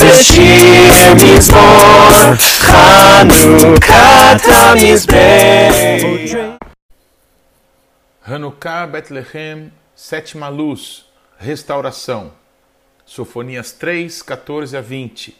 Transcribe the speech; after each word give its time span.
בשיר 0.00 1.14
מזמור, 1.14 2.34
חנוכה 2.38 4.34
תמזבח. 4.44 5.76
Hanukkah, 8.28 8.88
Bethlehem, 8.88 9.70
sétima 9.94 10.48
luz, 10.48 11.04
restauração. 11.38 12.32
Sofonias 13.04 13.70
3, 13.70 14.20
14 14.20 14.76
a 14.76 14.80
20. 14.80 15.36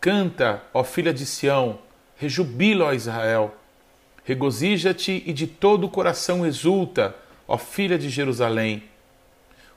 Canta, 0.00 0.62
ó 0.72 0.84
filha 0.84 1.12
de 1.12 1.26
Sião, 1.26 1.80
rejubila, 2.16 2.84
ó 2.84 2.92
Israel. 2.92 3.52
Regozija-te 4.22 5.24
e 5.26 5.32
de 5.32 5.48
todo 5.48 5.84
o 5.84 5.88
coração 5.88 6.46
exulta, 6.46 7.16
ó 7.48 7.58
filha 7.58 7.98
de 7.98 8.08
Jerusalém. 8.08 8.84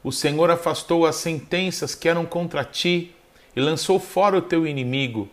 O 0.03 0.11
Senhor 0.11 0.51
afastou 0.51 1.07
as 1.07 1.15
sentenças 1.15 1.95
que 1.95 2.07
eram 2.07 2.23
contra 2.23 2.63
ti 2.63 3.14
e 3.56 3.60
lançou 3.60 3.98
fora 3.98 4.36
o 4.36 4.42
teu 4.42 4.66
inimigo. 4.66 5.28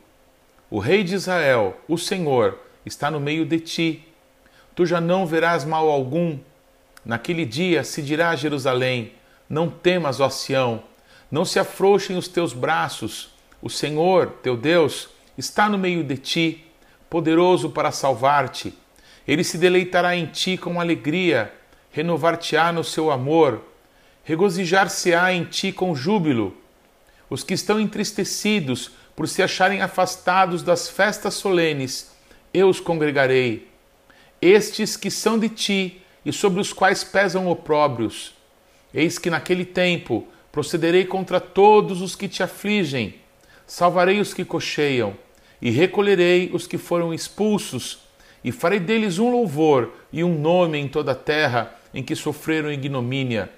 O 0.71 0.79
Rei 0.79 1.03
de 1.03 1.13
Israel, 1.13 1.77
o 1.87 1.97
Senhor, 1.97 2.57
está 2.85 3.11
no 3.11 3.19
meio 3.19 3.45
de 3.45 3.59
ti. 3.59 4.07
Tu 4.73 4.85
já 4.85 5.01
não 5.01 5.27
verás 5.27 5.65
mal 5.65 5.89
algum. 5.89 6.39
Naquele 7.05 7.45
dia 7.45 7.83
se 7.83 8.01
dirá 8.01 8.29
a 8.29 8.35
Jerusalém: 8.35 9.11
Não 9.49 9.69
temas, 9.69 10.21
ó 10.21 10.29
Sião, 10.29 10.81
não 11.29 11.43
se 11.43 11.59
afrouxem 11.59 12.17
os 12.17 12.29
teus 12.29 12.53
braços. 12.53 13.31
O 13.61 13.69
Senhor, 13.69 14.37
teu 14.41 14.55
Deus, 14.55 15.09
está 15.37 15.67
no 15.67 15.77
meio 15.77 16.03
de 16.03 16.17
ti, 16.17 16.65
poderoso 17.09 17.69
para 17.69 17.91
salvar-te. 17.91 18.73
Ele 19.27 19.43
se 19.43 19.57
deleitará 19.57 20.15
em 20.15 20.25
ti 20.25 20.57
com 20.57 20.81
alegria, 20.81 21.53
renovar-te-á 21.91 22.71
no 22.71 22.83
seu 22.83 23.11
amor, 23.11 23.61
regozijar-se-á 24.23 25.33
em 25.33 25.45
ti 25.45 25.71
com 25.71 25.93
júbilo. 25.93 26.62
Os 27.29 27.43
que 27.43 27.53
estão 27.53 27.79
entristecidos 27.79 28.91
por 29.15 29.27
se 29.27 29.41
acharem 29.41 29.81
afastados 29.81 30.63
das 30.63 30.89
festas 30.89 31.33
solenes, 31.35 32.11
eu 32.53 32.69
os 32.69 32.79
congregarei. 32.79 33.67
Estes 34.41 34.97
que 34.97 35.09
são 35.09 35.39
de 35.39 35.49
ti 35.49 36.01
e 36.25 36.31
sobre 36.31 36.59
os 36.59 36.73
quais 36.73 37.03
pesam 37.03 37.47
opróbrios. 37.47 38.33
Eis 38.93 39.17
que 39.17 39.29
naquele 39.29 39.65
tempo 39.65 40.27
procederei 40.51 41.05
contra 41.05 41.39
todos 41.39 42.01
os 42.01 42.15
que 42.15 42.27
te 42.27 42.43
afligem, 42.43 43.15
salvarei 43.65 44.19
os 44.19 44.33
que 44.33 44.45
cocheiam, 44.45 45.15
e 45.61 45.71
recolherei 45.71 46.51
os 46.53 46.67
que 46.67 46.77
foram 46.77 47.13
expulsos, 47.13 47.99
e 48.43 48.51
farei 48.51 48.79
deles 48.79 49.17
um 49.17 49.31
louvor 49.31 49.93
e 50.11 50.23
um 50.23 50.37
nome 50.37 50.77
em 50.77 50.87
toda 50.87 51.13
a 51.13 51.15
terra 51.15 51.73
em 51.93 52.03
que 52.03 52.15
sofreram 52.15 52.71
ignomínia. 52.71 53.49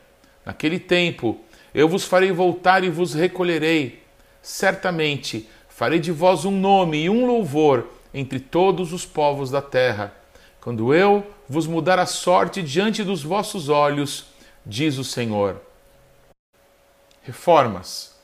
Naquele 0.46 0.80
tempo 0.80 1.42
eu 1.76 1.90
vos 1.90 2.06
farei 2.06 2.32
voltar 2.32 2.86
e 2.86 2.90
vos 2.90 3.14
recolherei. 3.14 4.02
Certamente 4.42 5.50
farei 5.68 6.00
de 6.00 6.10
vós 6.10 6.46
um 6.46 6.58
nome 6.58 7.04
e 7.04 7.10
um 7.10 7.26
louvor 7.26 7.90
entre 8.14 8.40
todos 8.40 8.94
os 8.94 9.06
povos 9.06 9.52
da 9.52 9.62
terra, 9.62 10.16
quando 10.62 10.94
eu 10.94 11.28
vos 11.50 11.68
mudar 11.68 12.00
a 12.00 12.06
sorte 12.06 12.64
diante 12.64 13.04
dos 13.04 13.22
vossos 13.22 13.68
olhos, 13.68 14.28
diz 14.66 14.98
o 14.98 15.04
Senhor. 15.04 15.62
Reformas. 17.24 18.16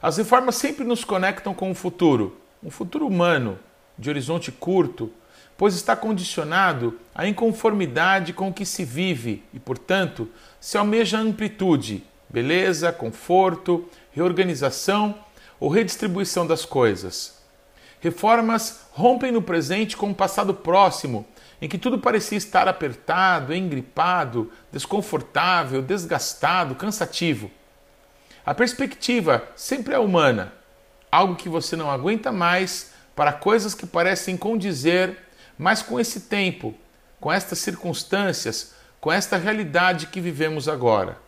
As 0.00 0.16
reformas 0.16 0.54
sempre 0.54 0.82
nos 0.82 1.04
conectam 1.04 1.52
com 1.52 1.70
o 1.70 1.74
futuro, 1.74 2.38
um 2.62 2.70
futuro 2.70 3.06
humano, 3.06 3.58
de 3.98 4.08
horizonte 4.08 4.50
curto, 4.50 5.12
pois 5.58 5.74
está 5.74 5.94
condicionado 5.94 6.98
à 7.14 7.28
inconformidade 7.28 8.32
com 8.32 8.48
o 8.48 8.52
que 8.52 8.64
se 8.64 8.82
vive 8.82 9.42
e, 9.52 9.60
portanto, 9.60 10.26
se 10.58 10.78
almeja 10.78 11.18
amplitude, 11.18 12.02
beleza, 12.34 12.90
conforto, 12.90 13.88
reorganização 14.10 15.14
ou 15.60 15.68
redistribuição 15.68 16.44
das 16.44 16.64
coisas. 16.64 17.38
Reformas 18.00 18.80
rompem 18.90 19.30
no 19.30 19.40
presente 19.40 19.96
com 19.96 20.10
o 20.10 20.14
passado 20.14 20.52
próximo, 20.52 21.24
em 21.62 21.68
que 21.68 21.78
tudo 21.78 21.96
parecia 21.96 22.36
estar 22.36 22.66
apertado, 22.66 23.54
engripado, 23.54 24.50
desconfortável, 24.72 25.80
desgastado, 25.80 26.74
cansativo. 26.74 27.48
A 28.44 28.52
perspectiva 28.52 29.44
sempre 29.54 29.94
é 29.94 29.98
humana, 29.98 30.52
algo 31.12 31.36
que 31.36 31.48
você 31.48 31.76
não 31.76 31.88
aguenta 31.88 32.32
mais 32.32 32.92
para 33.14 33.32
coisas 33.32 33.74
que 33.74 33.86
parecem 33.86 34.36
condizer 34.36 35.16
mais 35.56 35.82
com 35.82 36.00
esse 36.00 36.22
tempo, 36.22 36.74
com 37.20 37.32
estas 37.32 37.60
circunstâncias, 37.60 38.74
com 39.00 39.12
esta 39.12 39.36
realidade 39.36 40.08
que 40.08 40.20
vivemos 40.20 40.68
agora. 40.68 41.23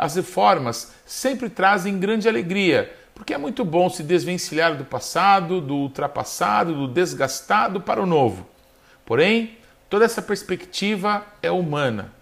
As 0.00 0.14
reformas 0.14 0.92
sempre 1.04 1.50
trazem 1.50 1.98
grande 1.98 2.26
alegria, 2.26 2.90
porque 3.14 3.34
é 3.34 3.36
muito 3.36 3.66
bom 3.66 3.90
se 3.90 4.02
desvencilhar 4.02 4.74
do 4.74 4.82
passado, 4.82 5.60
do 5.60 5.74
ultrapassado, 5.74 6.74
do 6.74 6.88
desgastado 6.88 7.82
para 7.82 8.02
o 8.02 8.06
novo. 8.06 8.48
Porém, 9.04 9.58
toda 9.90 10.06
essa 10.06 10.22
perspectiva 10.22 11.22
é 11.42 11.50
humana. 11.50 12.14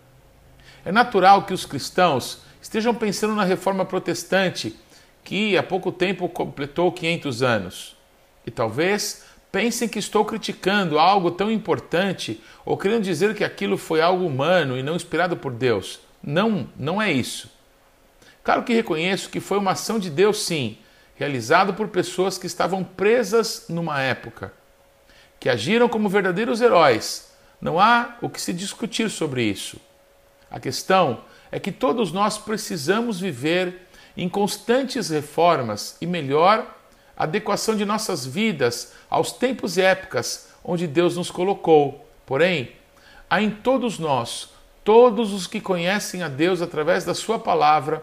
É 0.85 0.91
natural 0.91 1.45
que 1.45 1.55
os 1.55 1.65
cristãos 1.65 2.41
estejam 2.61 2.93
pensando 2.93 3.37
na 3.37 3.45
reforma 3.45 3.85
protestante, 3.85 4.77
que 5.23 5.57
há 5.57 5.63
pouco 5.63 5.93
tempo 5.93 6.29
completou 6.29 6.91
500 6.91 7.43
anos. 7.45 7.97
E 8.45 8.51
talvez 8.51 9.23
pensem 9.53 9.89
que 9.89 10.01
estou 10.01 10.25
criticando 10.25 10.99
algo 10.99 11.31
tão 11.31 11.49
importante 11.49 12.43
ou 12.67 12.77
querendo 12.77 13.05
dizer 13.05 13.37
que 13.37 13.45
aquilo 13.45 13.79
foi 13.79 14.01
algo 14.01 14.27
humano 14.27 14.77
e 14.77 14.83
não 14.83 14.97
inspirado 14.97 15.37
por 15.37 15.53
Deus. 15.53 16.01
Não, 16.21 16.69
não 16.77 17.01
é 17.01 17.13
isso. 17.13 17.57
Claro 18.49 18.63
que 18.63 18.73
reconheço 18.73 19.29
que 19.29 19.41
foi 19.41 19.59
uma 19.59 19.73
ação 19.73 19.99
de 19.99 20.09
Deus, 20.09 20.43
sim, 20.43 20.79
realizado 21.17 21.75
por 21.75 21.89
pessoas 21.89 22.39
que 22.39 22.47
estavam 22.47 22.83
presas 22.83 23.67
numa 23.69 24.01
época, 24.01 24.55
que 25.39 25.51
agiram 25.51 25.87
como 25.87 26.09
verdadeiros 26.09 26.63
heróis 26.63 27.31
não 27.61 27.79
há 27.79 28.17
o 28.23 28.31
que 28.31 28.41
se 28.41 28.55
discutir 28.55 29.11
sobre 29.11 29.43
isso. 29.43 29.79
A 30.51 30.59
questão 30.59 31.25
é 31.53 31.61
que 31.61 31.71
todos 31.71 32.11
nós 32.11 32.39
precisamos 32.39 33.21
viver 33.21 33.87
em 34.17 34.31
constantes 34.31 35.11
reformas 35.11 35.99
e 36.01 36.07
melhor 36.07 36.75
adequação 37.15 37.77
de 37.77 37.85
nossas 37.85 38.25
vidas 38.25 38.95
aos 39.11 39.31
tempos 39.31 39.77
e 39.77 39.83
épocas 39.83 40.49
onde 40.65 40.87
Deus 40.87 41.19
nos 41.19 41.31
colocou. 41.31 42.09
Porém, 42.25 42.73
há 43.29 43.43
em 43.43 43.51
todos 43.51 43.99
nós, 43.99 44.49
todos 44.83 45.35
os 45.35 45.47
que 45.47 45.61
conhecem 45.61 46.23
a 46.23 46.29
Deus 46.29 46.63
através 46.63 47.05
da 47.05 47.13
Sua 47.13 47.39
palavra, 47.39 48.03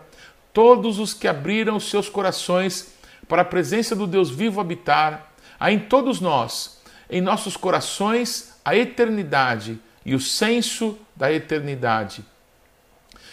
todos 0.55 0.99
os 0.99 1.13
que 1.13 1.27
abriram 1.27 1.81
seus 1.81 2.07
corações 2.07 2.95
para 3.27 3.41
a 3.41 3.45
presença 3.45 3.93
do 3.93 4.07
Deus 4.07 4.31
vivo 4.31 4.61
habitar, 4.61 5.33
há 5.59 5.69
em 5.69 5.79
todos 5.79 6.21
nós, 6.21 6.81
em 7.09 7.19
nossos 7.19 7.57
corações, 7.57 8.53
a 8.63 8.73
eternidade 8.73 9.77
e 10.05 10.15
o 10.15 10.19
senso 10.19 10.97
da 11.13 11.29
eternidade. 11.29 12.23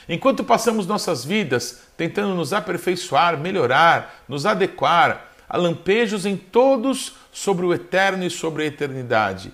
Enquanto 0.09 0.43
passamos 0.43 0.85
nossas 0.85 1.25
vidas 1.25 1.83
tentando 1.97 2.35
nos 2.35 2.53
aperfeiçoar, 2.53 3.39
melhorar, 3.39 4.25
nos 4.29 4.45
adequar 4.45 5.33
a 5.49 5.57
lampejos 5.57 6.27
em 6.27 6.37
todos 6.37 7.15
sobre 7.31 7.65
o 7.65 7.73
eterno 7.73 8.25
e 8.25 8.31
sobre 8.31 8.65
a 8.65 8.67
eternidade. 8.67 9.53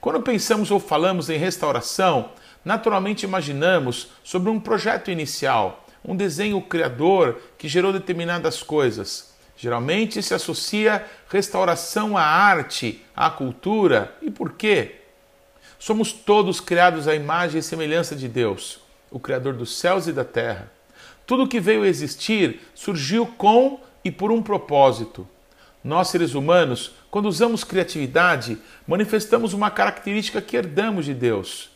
Quando 0.00 0.22
pensamos 0.22 0.70
ou 0.70 0.78
falamos 0.78 1.28
em 1.28 1.36
restauração, 1.36 2.30
naturalmente 2.64 3.24
imaginamos 3.24 4.10
sobre 4.22 4.50
um 4.50 4.60
projeto 4.60 5.10
inicial, 5.10 5.82
um 6.04 6.16
desenho 6.16 6.60
criador 6.60 7.40
que 7.56 7.68
gerou 7.68 7.92
determinadas 7.92 8.62
coisas. 8.62 9.32
Geralmente 9.56 10.22
se 10.22 10.34
associa 10.34 11.06
restauração 11.28 12.16
à 12.16 12.22
arte, 12.22 13.04
à 13.14 13.30
cultura. 13.30 14.16
E 14.20 14.30
por 14.30 14.52
quê? 14.52 14.96
Somos 15.78 16.12
todos 16.12 16.60
criados 16.60 17.08
à 17.08 17.14
imagem 17.14 17.58
e 17.58 17.62
semelhança 17.62 18.14
de 18.14 18.28
Deus, 18.28 18.80
o 19.10 19.18
Criador 19.18 19.54
dos 19.54 19.78
céus 19.78 20.06
e 20.06 20.12
da 20.12 20.24
terra. 20.24 20.70
Tudo 21.26 21.48
que 21.48 21.58
veio 21.58 21.84
existir 21.84 22.60
surgiu 22.74 23.26
com 23.26 23.80
e 24.04 24.10
por 24.10 24.30
um 24.30 24.42
propósito. 24.42 25.26
Nós, 25.82 26.08
seres 26.08 26.34
humanos, 26.34 26.94
quando 27.10 27.26
usamos 27.26 27.64
criatividade, 27.64 28.58
manifestamos 28.86 29.52
uma 29.52 29.70
característica 29.70 30.40
que 30.40 30.56
herdamos 30.56 31.04
de 31.04 31.14
Deus. 31.14 31.71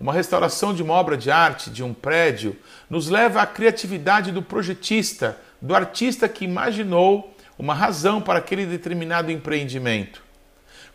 Uma 0.00 0.14
restauração 0.14 0.72
de 0.72 0.82
uma 0.82 0.94
obra 0.94 1.14
de 1.14 1.30
arte, 1.30 1.68
de 1.68 1.84
um 1.84 1.92
prédio, 1.92 2.56
nos 2.88 3.10
leva 3.10 3.42
à 3.42 3.46
criatividade 3.46 4.32
do 4.32 4.40
projetista, 4.40 5.36
do 5.60 5.74
artista 5.74 6.26
que 6.26 6.46
imaginou 6.46 7.34
uma 7.58 7.74
razão 7.74 8.22
para 8.22 8.38
aquele 8.38 8.64
determinado 8.64 9.30
empreendimento. 9.30 10.22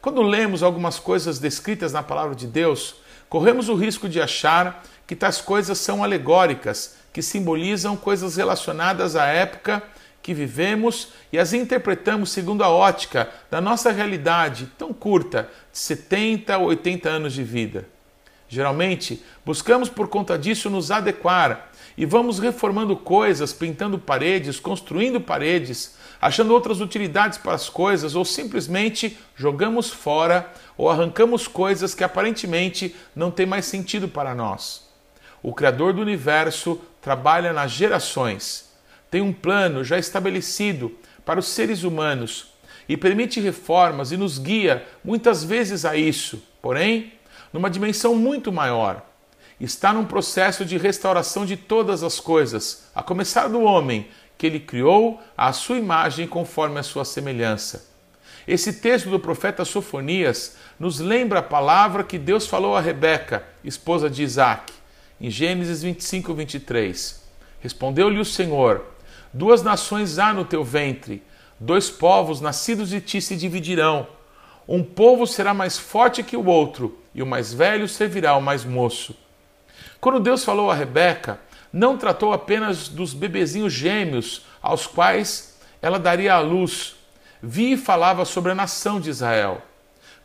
Quando 0.02 0.24
lemos 0.24 0.64
algumas 0.64 0.98
coisas 0.98 1.38
descritas 1.38 1.94
na 1.94 2.02
palavra 2.02 2.36
de 2.36 2.48
Deus, 2.48 2.96
corremos 3.30 3.70
o 3.70 3.76
risco 3.76 4.10
de 4.10 4.20
achar 4.20 4.84
que 5.06 5.16
tais 5.16 5.40
coisas 5.40 5.78
são 5.78 6.04
alegóricas, 6.04 6.96
que 7.14 7.22
simbolizam 7.22 7.96
coisas 7.96 8.36
relacionadas 8.36 9.16
à 9.16 9.28
época 9.28 9.84
que 10.24 10.34
vivemos 10.34 11.10
e 11.32 11.38
as 11.38 11.54
interpretamos 11.54 12.32
segundo 12.32 12.64
a 12.64 12.70
ótica 12.70 13.30
da 13.52 13.62
nossa 13.62 13.92
realidade 13.92 14.72
tão 14.80 14.92
curta, 14.92 15.48
de 15.72 15.78
70 15.78 16.58
ou 16.58 16.70
80 16.70 17.08
anos 17.08 17.34
de 17.34 17.44
vida. 17.44 17.95
Geralmente, 18.56 19.22
buscamos 19.46 19.90
por 19.90 20.08
conta 20.08 20.40
disso 20.40 20.70
nos 20.70 20.90
adequar 20.90 21.74
e 21.98 22.06
vamos 22.06 22.40
reformando 22.40 22.96
coisas, 22.96 23.52
pintando 23.52 24.00
paredes, 24.00 24.62
construindo 24.62 25.20
paredes, 25.20 25.98
achando 26.22 26.54
outras 26.54 26.80
utilidades 26.80 27.38
para 27.38 27.52
as 27.52 27.68
coisas 27.68 28.16
ou 28.16 28.24
simplesmente 28.24 29.18
jogamos 29.36 29.90
fora 29.90 30.50
ou 30.78 30.90
arrancamos 30.90 31.50
coisas 31.50 31.94
que 31.94 32.02
aparentemente 32.02 32.96
não 33.14 33.30
têm 33.30 33.46
mais 33.46 33.66
sentido 33.66 34.08
para 34.08 34.34
nós. 34.34 34.88
O 35.44 35.54
Criador 35.54 35.92
do 35.92 36.02
universo 36.02 36.80
trabalha 37.02 37.52
nas 37.52 37.72
gerações, 37.72 38.72
tem 39.12 39.22
um 39.22 39.34
plano 39.34 39.84
já 39.84 40.00
estabelecido 40.00 40.98
para 41.26 41.42
os 41.42 41.50
seres 41.50 41.84
humanos 41.84 42.54
e 42.88 42.96
permite 42.96 43.42
reformas 43.42 44.14
e 44.14 44.18
nos 44.18 44.40
guia 44.40 44.88
muitas 45.04 45.44
vezes 45.44 45.84
a 45.84 45.98
isso, 45.98 46.42
porém, 46.62 47.12
numa 47.52 47.70
dimensão 47.70 48.16
muito 48.16 48.52
maior. 48.52 49.04
Está 49.60 49.94
num 49.94 50.06
processo 50.06 50.66
de 50.66 50.78
restauração 50.78 51.46
de 51.46 51.56
todas 51.56 52.04
as 52.04 52.20
coisas, 52.20 52.90
a 52.94 53.02
começar 53.02 53.48
do 53.48 53.62
homem, 53.62 54.08
que 54.38 54.46
ele 54.46 54.60
criou 54.60 55.22
à 55.38 55.54
sua 55.54 55.78
imagem 55.78 56.28
conforme 56.28 56.80
a 56.80 56.84
sua 56.84 57.06
semelhança. 57.06 57.96
Esse 58.48 58.74
texto 58.74 59.10
do 59.10 59.20
profeta 59.20 59.66
Sofonias 59.66 60.58
nos 60.80 61.00
lembra 61.00 61.40
a 61.40 61.44
palavra 61.44 62.04
que 62.04 62.18
Deus 62.18 62.46
falou 62.46 62.76
a 62.76 62.82
Rebeca, 62.82 63.44
esposa 63.64 64.10
de 64.10 64.24
Isaac, 64.24 64.72
em 65.20 65.30
Gênesis 65.30 65.82
25, 65.82 66.34
23. 66.34 67.24
Respondeu-lhe 67.60 68.20
o 68.20 68.26
Senhor: 68.26 68.86
Duas 69.34 69.64
nações 69.64 70.20
há 70.20 70.34
no 70.34 70.46
teu 70.46 70.64
ventre, 70.64 71.24
dois 71.60 71.90
povos 71.90 72.40
nascidos 72.40 72.90
de 72.90 73.02
ti 73.02 73.20
se 73.20 73.36
dividirão. 73.36 74.08
Um 74.68 74.84
povo 74.84 75.26
será 75.26 75.54
mais 75.54 75.78
forte 75.78 76.22
que 76.22 76.38
o 76.38 76.46
outro, 76.46 77.00
e 77.16 77.24
o 77.24 77.26
mais 77.26 77.52
velho 77.54 77.88
servirá 77.88 78.32
ao 78.32 78.42
mais 78.42 78.66
moço. 78.66 79.16
Quando 80.02 80.20
Deus 80.20 80.44
falou 80.44 80.70
a 80.70 80.76
Rebeca, 80.76 81.40
não 81.72 81.98
tratou 81.98 82.34
apenas 82.34 82.90
dos 82.90 83.14
bebezinhos 83.14 83.72
gêmeos 83.72 84.42
aos 84.62 84.86
quais 84.86 85.58
ela 85.82 85.98
daria 85.98 86.34
à 86.34 86.40
luz. 86.40 86.98
Vi 87.42 87.72
e 87.74 87.78
falava 87.78 88.26
sobre 88.26 88.52
a 88.52 88.56
nação 88.56 89.00
de 89.00 89.10
Israel. 89.10 89.62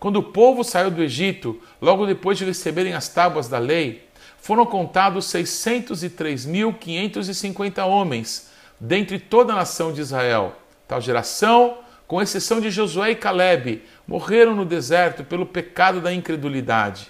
Quando 0.01 0.17
o 0.17 0.23
povo 0.23 0.65
saiu 0.65 0.91
do 0.91 1.03
Egito, 1.03 1.61
logo 1.81 2.07
depois 2.07 2.37
de 2.39 2.45
receberem 2.45 2.95
as 2.95 3.09
tábuas 3.09 3.49
da 3.49 3.59
lei, 3.59 4.09
foram 4.39 4.67
contados 4.67 5.27
603.550 5.27 7.87
homens, 7.87 8.51
dentre 8.81 9.19
toda 9.19 9.53
a 9.53 9.57
nação 9.57 9.93
de 9.93 10.01
Israel. 10.01 10.57
Tal 10.89 11.01
geração, 11.01 11.79
com 12.11 12.21
exceção 12.21 12.61
de 12.61 12.71
Josué 12.73 13.13
e 13.13 13.15
Caleb, 13.15 13.85
morreram 14.05 14.53
no 14.53 14.65
deserto 14.65 15.23
pelo 15.23 15.47
pecado 15.47 16.01
da 16.01 16.13
incredulidade. 16.13 17.09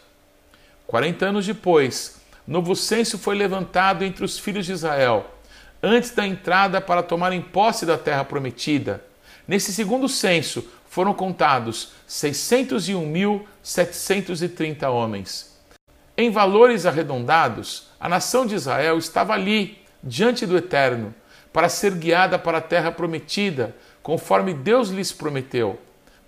Quarenta 0.87 1.25
anos 1.25 1.47
depois, 1.47 2.20
novo 2.47 2.76
censo 2.76 3.17
foi 3.17 3.35
levantado 3.35 4.05
entre 4.05 4.23
os 4.23 4.38
filhos 4.38 4.67
de 4.67 4.73
Israel, 4.73 5.38
antes 5.82 6.11
da 6.11 6.26
entrada 6.26 6.82
para 6.82 7.02
tomarem 7.02 7.41
posse 7.41 7.87
da 7.87 7.97
terra 7.97 8.26
prometida. 8.26 9.02
Nesse 9.49 9.73
segundo 9.73 10.06
censo 10.06 10.69
foram 10.87 11.14
contados 11.14 11.93
601.730 12.06 14.87
homens. 14.87 15.58
Em 16.14 16.31
valores 16.31 16.85
arredondados, 16.85 17.88
a 17.99 18.06
nação 18.06 18.44
de 18.44 18.55
Israel 18.55 18.99
estava 18.99 19.32
ali, 19.32 19.79
diante 20.05 20.44
do 20.44 20.58
Eterno, 20.58 21.14
para 21.52 21.69
ser 21.70 21.94
guiada 21.94 22.38
para 22.38 22.58
a 22.58 22.61
terra 22.61 22.93
prometida, 22.93 23.75
conforme 24.02 24.55
Deus 24.55 24.88
lhes 24.88 25.12
prometeu. 25.12 25.79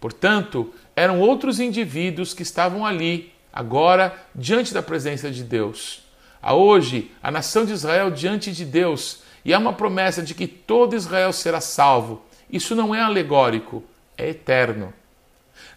Portanto, 0.01 0.73
eram 0.97 1.21
outros 1.21 1.61
indivíduos 1.61 2.35
que 2.35 2.43
estavam 2.43 2.85
ali, 2.85 3.33
agora, 3.53 4.15
diante 4.35 4.75
da 4.75 4.83
presença 4.83 5.31
de 5.31 5.43
Deus. 5.45 6.03
Há 6.43 6.55
hoje 6.55 7.11
a 7.23 7.31
nação 7.31 7.65
de 7.65 7.73
Israel 7.73 8.11
diante 8.11 8.51
de 8.53 8.65
Deus 8.65 9.23
e 9.45 9.55
há 9.55 9.59
uma 9.59 9.73
promessa 9.73 10.23
de 10.23 10.35
que 10.35 10.47
todo 10.47 10.97
Israel 10.97 11.33
será 11.33 11.61
salvo. 11.61 12.23
Isso 12.51 12.75
não 12.75 12.95
é 12.95 13.01
alegórico, 13.01 13.83
é 14.17 14.29
eterno. 14.29 14.93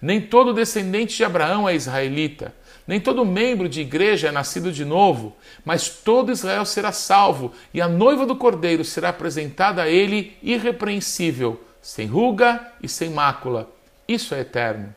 Nem 0.01 0.19
todo 0.19 0.53
descendente 0.53 1.15
de 1.15 1.23
Abraão 1.23 1.67
é 1.69 1.75
israelita, 1.75 2.53
nem 2.87 2.99
todo 2.99 3.25
membro 3.25 3.67
de 3.67 3.81
igreja 3.81 4.27
é 4.27 4.31
nascido 4.31 4.71
de 4.71 4.85
novo, 4.85 5.35
mas 5.63 5.89
todo 5.89 6.31
Israel 6.31 6.65
será 6.65 6.91
salvo 6.91 7.51
e 7.73 7.81
a 7.81 7.87
noiva 7.87 8.25
do 8.25 8.35
cordeiro 8.35 8.83
será 8.83 9.09
apresentada 9.09 9.83
a 9.83 9.89
ele 9.89 10.37
irrepreensível, 10.43 11.59
sem 11.85 12.07
ruga 12.07 12.65
e 12.81 12.89
sem 12.89 13.11
mácula. 13.11 13.69
Isso 14.07 14.33
é 14.33 14.39
eterno. 14.39 14.93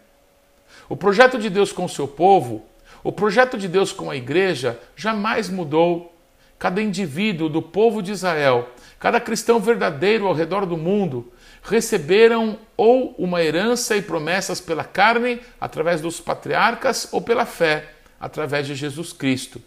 O 0.88 0.96
projeto 0.96 1.38
de 1.38 1.50
Deus 1.50 1.70
com 1.70 1.84
o 1.84 1.88
seu 1.88 2.08
povo 2.08 2.64
o 3.02 3.12
projeto 3.12 3.56
de 3.56 3.68
Deus 3.68 3.92
com 3.92 4.10
a 4.10 4.16
igreja 4.16 4.78
jamais 4.96 5.48
mudou. 5.48 6.14
Cada 6.58 6.82
indivíduo 6.82 7.48
do 7.48 7.62
povo 7.62 8.02
de 8.02 8.10
Israel, 8.10 8.68
cada 8.98 9.20
cristão 9.20 9.60
verdadeiro 9.60 10.26
ao 10.26 10.34
redor 10.34 10.66
do 10.66 10.76
mundo, 10.76 11.32
receberam 11.62 12.58
ou 12.76 13.14
uma 13.16 13.42
herança 13.42 13.96
e 13.96 14.02
promessas 14.02 14.60
pela 14.60 14.82
carne, 14.82 15.40
através 15.60 16.00
dos 16.00 16.20
patriarcas, 16.20 17.08
ou 17.12 17.22
pela 17.22 17.46
fé, 17.46 17.90
através 18.20 18.66
de 18.66 18.74
Jesus 18.74 19.12
Cristo. 19.12 19.62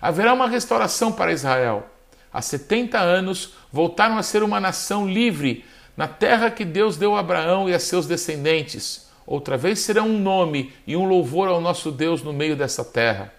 Haverá 0.00 0.32
uma 0.32 0.48
restauração 0.48 1.12
para 1.12 1.32
Israel. 1.32 1.86
Há 2.32 2.40
70 2.40 2.98
anos 2.98 3.52
voltaram 3.70 4.16
a 4.16 4.22
ser 4.22 4.42
uma 4.42 4.58
nação 4.58 5.06
livre 5.06 5.66
na 5.96 6.06
terra 6.06 6.50
que 6.50 6.64
Deus 6.64 6.96
deu 6.96 7.16
a 7.16 7.20
Abraão 7.20 7.68
e 7.68 7.74
a 7.74 7.78
seus 7.78 8.06
descendentes 8.06 9.06
outra 9.26 9.56
vez 9.56 9.80
será 9.80 10.02
um 10.02 10.18
nome 10.18 10.72
e 10.86 10.96
um 10.96 11.04
louvor 11.04 11.48
ao 11.48 11.60
nosso 11.60 11.90
Deus 11.90 12.22
no 12.22 12.32
meio 12.32 12.54
dessa 12.54 12.84
terra. 12.84 13.32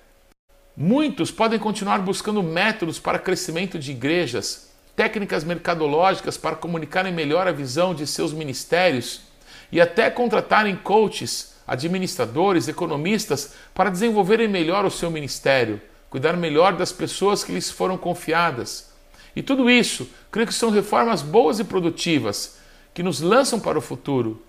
Muitos 0.76 1.32
podem 1.32 1.58
continuar 1.58 2.00
buscando 2.00 2.44
métodos 2.44 3.00
para 3.00 3.18
crescimento 3.18 3.80
de 3.80 3.92
igrejas, 3.92 4.70
técnicas 4.96 5.44
mercadológicas 5.44 6.38
para 6.38 6.56
comunicarem 6.56 7.14
melhor 7.14 7.48
a 7.48 7.52
visão 7.52 7.96
de 7.96 8.06
seus 8.06 8.34
ministérios 8.34 9.22
e 9.72 9.80
até 9.80 10.10
contratarem 10.10 10.76
coaches, 10.76 11.56
administradores, 11.66 12.68
economistas 12.68 13.54
para 13.74 13.90
desenvolverem 13.90 14.48
melhor 14.48 14.86
o 14.86 14.92
seu 14.92 15.10
ministério, 15.10 15.82
cuidar 16.10 16.38
melhor 16.38 16.74
das 16.74 16.92
pessoas 16.92 17.44
que 17.44 17.52
lhes 17.52 17.72
foram 17.72 17.98
confiadas. 17.98 18.87
E 19.38 19.44
tudo 19.44 19.70
isso, 19.70 20.10
creio 20.32 20.48
que 20.48 20.54
são 20.54 20.70
reformas 20.70 21.22
boas 21.22 21.60
e 21.60 21.64
produtivas 21.64 22.58
que 22.94 23.04
nos 23.04 23.22
lançam 23.22 23.60
para 23.60 23.78
o 23.78 23.82
futuro 23.82 24.42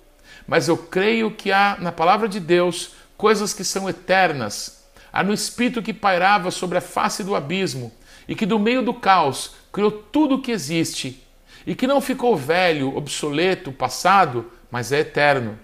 mas 0.49 0.67
eu 0.67 0.79
creio 0.79 1.31
que 1.31 1.53
há 1.53 1.77
na 1.79 1.93
palavra 1.93 2.27
de 2.27 2.41
Deus 2.41 2.93
coisas 3.19 3.53
que 3.53 3.63
são 3.63 3.87
eternas. 3.87 4.83
Há 5.13 5.23
no 5.23 5.35
Espírito 5.35 5.83
que 5.83 5.93
pairava 5.93 6.51
sobre 6.51 6.79
a 6.79 6.81
face 6.81 7.23
do 7.23 7.37
abismo 7.37 7.93
e 8.27 8.35
que 8.35 8.47
do 8.47 8.59
meio 8.59 8.83
do 8.83 8.95
caos 8.95 9.53
criou 9.71 9.91
tudo 9.91 10.37
o 10.37 10.41
que 10.41 10.51
existe 10.51 11.23
e 11.67 11.75
que 11.75 11.87
não 11.87 12.01
ficou 12.01 12.35
velho, 12.35 12.97
obsoleto, 12.97 13.71
passado, 13.71 14.51
mas 14.71 14.91
é 14.91 15.01
eterno. 15.01 15.59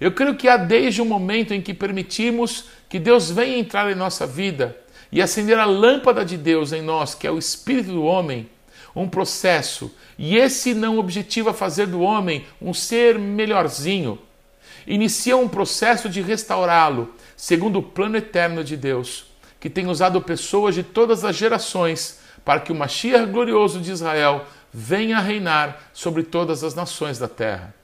Eu 0.00 0.10
creio 0.10 0.34
que 0.34 0.48
há 0.48 0.56
desde 0.56 1.00
o 1.00 1.04
momento 1.04 1.54
em 1.54 1.62
que 1.62 1.72
permitimos 1.72 2.64
que 2.88 2.98
Deus 2.98 3.30
venha 3.30 3.58
entrar 3.58 3.90
em 3.90 3.94
nossa 3.94 4.26
vida 4.26 4.76
e 5.12 5.22
acender 5.22 5.56
a 5.56 5.64
lâmpada 5.64 6.24
de 6.24 6.36
Deus 6.36 6.72
em 6.72 6.82
nós, 6.82 7.14
que 7.14 7.28
é 7.28 7.30
o 7.30 7.38
espírito 7.38 7.92
do 7.92 8.02
homem, 8.02 8.48
um 8.96 9.06
processo, 9.06 9.94
e 10.18 10.36
esse 10.36 10.72
não 10.72 10.98
objetiva 10.98 11.52
fazer 11.52 11.86
do 11.86 12.00
homem 12.00 12.46
um 12.60 12.72
ser 12.72 13.18
melhorzinho. 13.18 14.18
Inicia 14.86 15.36
um 15.36 15.46
processo 15.46 16.08
de 16.08 16.22
restaurá-lo, 16.22 17.14
segundo 17.36 17.78
o 17.78 17.82
plano 17.82 18.16
eterno 18.16 18.64
de 18.64 18.74
Deus, 18.74 19.26
que 19.60 19.68
tem 19.68 19.86
usado 19.86 20.22
pessoas 20.22 20.74
de 20.74 20.82
todas 20.82 21.24
as 21.24 21.36
gerações 21.36 22.20
para 22.42 22.60
que 22.60 22.72
o 22.72 22.74
Mashiach 22.74 23.26
glorioso 23.26 23.80
de 23.80 23.92
Israel 23.92 24.46
venha 24.72 25.18
a 25.18 25.20
reinar 25.20 25.90
sobre 25.92 26.22
todas 26.22 26.64
as 26.64 26.74
nações 26.74 27.18
da 27.18 27.28
terra. 27.28 27.74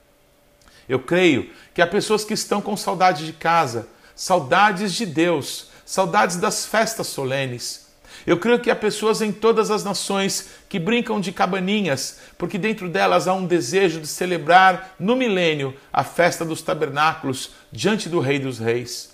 Eu 0.88 1.00
creio 1.00 1.50
que 1.74 1.82
há 1.82 1.86
pessoas 1.86 2.24
que 2.24 2.34
estão 2.34 2.62
com 2.62 2.76
saudade 2.76 3.26
de 3.26 3.32
casa, 3.32 3.88
saudades 4.14 4.94
de 4.94 5.04
Deus, 5.04 5.68
saudades 5.84 6.36
das 6.36 6.64
festas 6.64 7.06
solenes, 7.08 7.91
eu 8.26 8.36
creio 8.36 8.60
que 8.60 8.70
há 8.70 8.76
pessoas 8.76 9.20
em 9.20 9.32
todas 9.32 9.70
as 9.70 9.84
nações 9.84 10.50
que 10.68 10.78
brincam 10.78 11.20
de 11.20 11.32
cabaninhas, 11.32 12.20
porque 12.38 12.58
dentro 12.58 12.88
delas 12.88 13.26
há 13.26 13.34
um 13.34 13.46
desejo 13.46 14.00
de 14.00 14.06
celebrar 14.06 14.94
no 14.98 15.16
milênio 15.16 15.74
a 15.92 16.04
festa 16.04 16.44
dos 16.44 16.62
tabernáculos 16.62 17.50
diante 17.70 18.08
do 18.08 18.20
Rei 18.20 18.38
dos 18.38 18.58
Reis. 18.58 19.12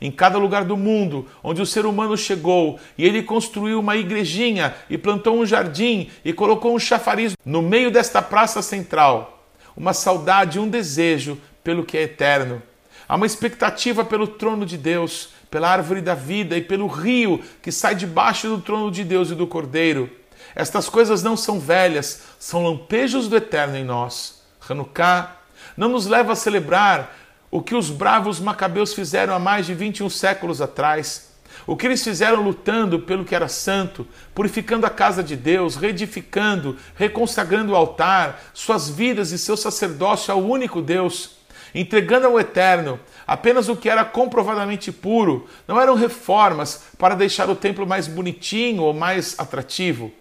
Em 0.00 0.12
cada 0.12 0.38
lugar 0.38 0.64
do 0.64 0.76
mundo 0.76 1.26
onde 1.42 1.60
o 1.60 1.66
ser 1.66 1.84
humano 1.84 2.16
chegou 2.16 2.78
e 2.96 3.04
ele 3.04 3.22
construiu 3.22 3.80
uma 3.80 3.96
igrejinha 3.96 4.74
e 4.88 4.96
plantou 4.96 5.36
um 5.36 5.46
jardim 5.46 6.10
e 6.24 6.32
colocou 6.32 6.74
um 6.74 6.78
chafariz 6.78 7.34
no 7.44 7.60
meio 7.60 7.90
desta 7.90 8.22
praça 8.22 8.62
central, 8.62 9.44
uma 9.76 9.92
saudade, 9.92 10.58
um 10.58 10.68
desejo 10.68 11.38
pelo 11.64 11.84
que 11.84 11.96
é 11.96 12.02
eterno. 12.02 12.62
Há 13.08 13.16
uma 13.16 13.26
expectativa 13.26 14.04
pelo 14.04 14.26
trono 14.26 14.66
de 14.66 14.76
Deus, 14.76 15.30
pela 15.50 15.70
árvore 15.70 16.00
da 16.00 16.14
vida 16.14 16.56
e 16.56 16.62
pelo 16.62 16.86
rio 16.86 17.42
que 17.62 17.72
sai 17.72 17.94
debaixo 17.94 18.48
do 18.48 18.60
trono 18.60 18.90
de 18.90 19.04
Deus 19.04 19.30
e 19.30 19.34
do 19.34 19.46
Cordeiro. 19.46 20.10
Estas 20.54 20.88
coisas 20.88 21.22
não 21.22 21.36
são 21.36 21.60
velhas, 21.60 22.22
são 22.38 22.64
lampejos 22.64 23.28
do 23.28 23.36
eterno 23.36 23.76
em 23.76 23.84
nós. 23.84 24.42
Hanukkah 24.68 25.36
não 25.76 25.88
nos 25.88 26.06
leva 26.06 26.32
a 26.32 26.36
celebrar 26.36 27.16
o 27.50 27.62
que 27.62 27.74
os 27.74 27.90
bravos 27.90 28.40
macabeus 28.40 28.92
fizeram 28.92 29.34
há 29.34 29.38
mais 29.38 29.66
de 29.66 29.74
21 29.74 30.10
séculos 30.10 30.60
atrás. 30.60 31.28
O 31.66 31.76
que 31.76 31.86
eles 31.86 32.02
fizeram 32.02 32.42
lutando 32.42 33.00
pelo 33.00 33.24
que 33.24 33.34
era 33.34 33.48
santo, 33.48 34.06
purificando 34.34 34.86
a 34.86 34.90
casa 34.90 35.22
de 35.22 35.36
Deus, 35.36 35.76
reedificando, 35.76 36.76
reconsagrando 36.94 37.72
o 37.72 37.76
altar, 37.76 38.40
suas 38.52 38.88
vidas 38.88 39.32
e 39.32 39.38
seu 39.38 39.56
sacerdócio 39.56 40.32
ao 40.32 40.42
único 40.42 40.82
Deus, 40.82 41.37
entregando 41.74 42.26
ao 42.26 42.38
eterno 42.38 42.98
apenas 43.26 43.68
o 43.68 43.76
que 43.76 43.88
era 43.88 44.04
comprovadamente 44.04 44.90
puro, 44.90 45.48
não 45.66 45.80
eram 45.80 45.94
reformas 45.94 46.84
para 46.98 47.14
deixar 47.14 47.48
o 47.50 47.56
templo 47.56 47.86
mais 47.86 48.06
bonitinho 48.06 48.82
ou 48.82 48.94
mais 48.94 49.34
atrativo. 49.38 50.12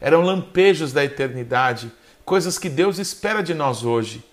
Eram 0.00 0.22
lampejos 0.22 0.92
da 0.92 1.04
eternidade, 1.04 1.90
coisas 2.24 2.58
que 2.58 2.68
Deus 2.68 2.98
espera 2.98 3.42
de 3.42 3.54
nós 3.54 3.84
hoje. 3.84 4.24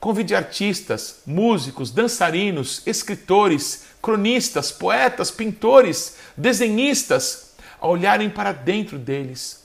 Convide 0.00 0.34
artistas, 0.34 1.20
músicos, 1.26 1.90
dançarinos, 1.90 2.82
escritores, 2.86 3.84
cronistas, 4.00 4.72
poetas, 4.72 5.30
pintores, 5.30 6.16
desenhistas 6.34 7.50
a 7.78 7.86
olharem 7.86 8.30
para 8.30 8.52
dentro 8.52 8.98
deles, 8.98 9.59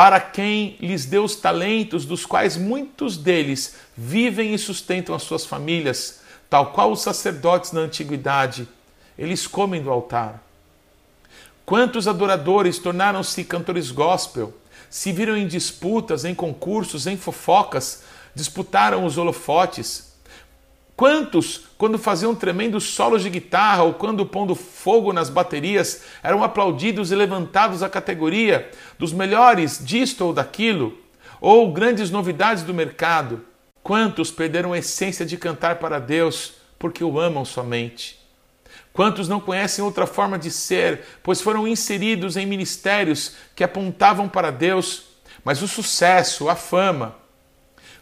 para 0.00 0.18
quem 0.18 0.78
lhes 0.80 1.04
deu 1.04 1.24
os 1.24 1.36
talentos, 1.36 2.06
dos 2.06 2.24
quais 2.24 2.56
muitos 2.56 3.18
deles 3.18 3.74
vivem 3.94 4.54
e 4.54 4.58
sustentam 4.58 5.14
as 5.14 5.22
suas 5.22 5.44
famílias, 5.44 6.22
tal 6.48 6.72
qual 6.72 6.90
os 6.90 7.02
sacerdotes 7.02 7.72
na 7.72 7.82
antiguidade. 7.82 8.66
Eles 9.18 9.46
comem 9.46 9.82
do 9.82 9.90
altar. 9.90 10.42
Quantos 11.66 12.08
adoradores 12.08 12.78
tornaram-se 12.78 13.44
cantores 13.44 13.90
gospel, 13.90 14.54
se 14.88 15.12
viram 15.12 15.36
em 15.36 15.46
disputas, 15.46 16.24
em 16.24 16.34
concursos, 16.34 17.06
em 17.06 17.18
fofocas, 17.18 18.02
disputaram 18.34 19.04
os 19.04 19.18
holofotes. 19.18 20.09
Quantos, 21.00 21.62
quando 21.78 21.96
faziam 21.96 22.34
tremendos 22.34 22.84
solos 22.84 23.22
de 23.22 23.30
guitarra 23.30 23.84
ou 23.84 23.94
quando 23.94 24.26
pondo 24.26 24.54
fogo 24.54 25.14
nas 25.14 25.30
baterias, 25.30 26.02
eram 26.22 26.44
aplaudidos 26.44 27.10
e 27.10 27.14
levantados 27.14 27.82
à 27.82 27.88
categoria 27.88 28.70
dos 28.98 29.10
melhores 29.10 29.82
disto 29.82 30.26
ou 30.26 30.34
daquilo, 30.34 30.98
ou 31.40 31.72
grandes 31.72 32.10
novidades 32.10 32.64
do 32.64 32.74
mercado? 32.74 33.42
Quantos 33.82 34.30
perderam 34.30 34.74
a 34.74 34.78
essência 34.78 35.24
de 35.24 35.38
cantar 35.38 35.76
para 35.76 35.98
Deus 35.98 36.52
porque 36.78 37.02
o 37.02 37.18
amam 37.18 37.46
somente? 37.46 38.18
Quantos 38.92 39.26
não 39.26 39.40
conhecem 39.40 39.82
outra 39.82 40.06
forma 40.06 40.38
de 40.38 40.50
ser, 40.50 41.00
pois 41.22 41.40
foram 41.40 41.66
inseridos 41.66 42.36
em 42.36 42.44
ministérios 42.44 43.36
que 43.56 43.64
apontavam 43.64 44.28
para 44.28 44.50
Deus, 44.50 45.04
mas 45.42 45.62
o 45.62 45.66
sucesso, 45.66 46.50
a 46.50 46.54
fama, 46.54 47.16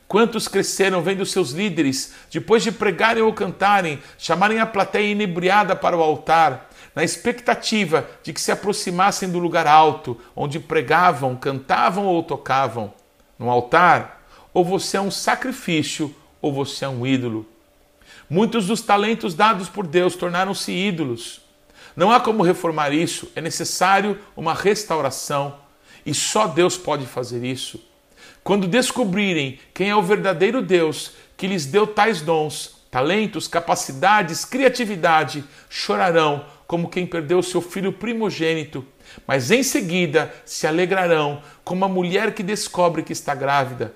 Quantos 0.09 0.49
cresceram 0.49 1.03
vendo 1.03 1.27
seus 1.27 1.51
líderes, 1.51 2.15
depois 2.31 2.63
de 2.63 2.73
pregarem 2.73 3.23
ou 3.23 3.31
cantarem, 3.31 4.03
chamarem 4.17 4.59
a 4.59 4.65
plateia 4.65 5.13
inebriada 5.13 5.77
para 5.77 5.95
o 5.95 6.03
altar, 6.03 6.71
na 6.95 7.05
expectativa 7.05 8.09
de 8.23 8.33
que 8.33 8.41
se 8.41 8.51
aproximassem 8.51 9.29
do 9.29 9.39
lugar 9.39 9.67
alto, 9.67 10.19
onde 10.35 10.59
pregavam, 10.59 11.37
cantavam 11.37 12.07
ou 12.07 12.23
tocavam? 12.23 12.95
No 13.39 13.51
altar, 13.51 14.27
ou 14.55 14.65
você 14.65 14.97
é 14.97 15.01
um 15.01 15.11
sacrifício, 15.11 16.13
ou 16.41 16.55
você 16.55 16.87
é 16.87 16.89
um 16.89 17.07
ídolo. 17.07 17.47
Muitos 18.31 18.67
dos 18.67 18.81
talentos 18.81 19.35
dados 19.35 19.69
por 19.69 19.87
Deus 19.87 20.17
tornaram-se 20.17 20.73
ídolos. 20.73 21.43
Não 21.95 22.11
há 22.11 22.19
como 22.19 22.43
reformar 22.43 22.95
isso, 22.95 23.31
é 23.37 23.43
necessário 23.43 24.19
uma 24.35 24.55
restauração, 24.55 25.57
e 26.07 26.15
só 26.15 26.47
Deus 26.47 26.79
pode 26.79 27.05
fazer 27.05 27.45
isso. 27.45 27.88
Quando 28.49 28.67
descobrirem 28.67 29.59
quem 29.75 29.91
é 29.91 29.95
o 29.95 30.01
verdadeiro 30.01 30.63
Deus 30.63 31.13
que 31.37 31.47
lhes 31.47 31.67
deu 31.67 31.87
tais 31.87 32.23
dons, 32.23 32.79
talentos, 32.91 33.47
capacidades, 33.47 34.43
criatividade, 34.43 35.45
chorarão 35.69 36.47
como 36.67 36.89
quem 36.89 37.05
perdeu 37.05 37.43
seu 37.43 37.61
filho 37.61 37.93
primogênito, 37.93 38.87
mas 39.27 39.51
em 39.51 39.63
seguida 39.63 40.35
se 40.47 40.67
alegrarão 40.67 41.43
como 41.63 41.85
a 41.85 41.89
mulher 41.91 42.33
que 42.33 42.43
descobre 42.43 43.03
que 43.03 43.13
está 43.13 43.35
grávida. 43.35 43.93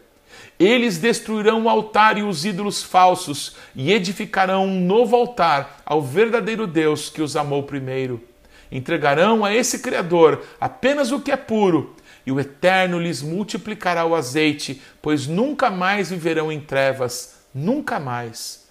Eles 0.60 0.98
destruirão 0.98 1.64
o 1.64 1.68
altar 1.70 2.18
e 2.18 2.22
os 2.22 2.44
ídolos 2.44 2.82
falsos 2.82 3.56
e 3.74 3.90
edificarão 3.90 4.66
um 4.66 4.80
novo 4.84 5.16
altar 5.16 5.80
ao 5.86 6.02
verdadeiro 6.02 6.66
Deus 6.66 7.08
que 7.08 7.22
os 7.22 7.36
amou 7.36 7.62
primeiro. 7.62 8.22
Entregarão 8.70 9.46
a 9.46 9.54
esse 9.54 9.78
Criador 9.78 10.44
apenas 10.60 11.10
o 11.10 11.20
que 11.20 11.32
é 11.32 11.38
puro 11.38 11.96
e 12.25 12.31
o 12.31 12.39
Eterno 12.39 12.99
lhes 12.99 13.21
multiplicará 13.21 14.05
o 14.05 14.15
azeite, 14.15 14.81
pois 15.01 15.27
nunca 15.27 15.69
mais 15.69 16.09
viverão 16.09 16.51
em 16.51 16.59
trevas, 16.59 17.35
nunca 17.53 17.99
mais. 17.99 18.67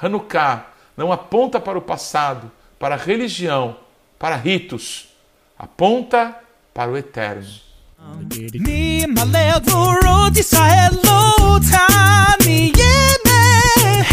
Hanukkah 0.00 0.66
não 0.96 1.12
aponta 1.12 1.60
para 1.60 1.78
o 1.78 1.82
passado, 1.82 2.50
para 2.78 2.94
a 2.94 2.98
religião, 2.98 3.76
para 4.18 4.36
ritos, 4.36 5.08
aponta 5.58 6.36
para 6.72 6.90
o 6.90 6.96
Eterno. 6.96 7.68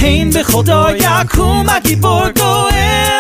אין 0.06 0.30
בחודו 0.30 0.86
יקום 0.96 1.70
הגיבור 1.70 2.30
גואל 2.38 3.20